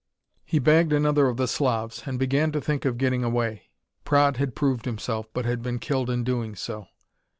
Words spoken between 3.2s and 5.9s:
away. Praed had proved himself, but had been